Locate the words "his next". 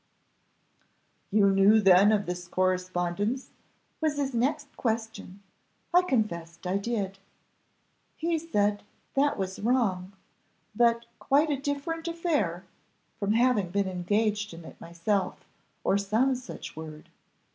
4.17-4.75